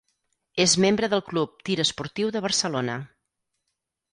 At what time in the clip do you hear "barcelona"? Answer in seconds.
2.47-2.97